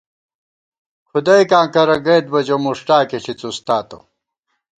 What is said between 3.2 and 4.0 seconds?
څُستاتہ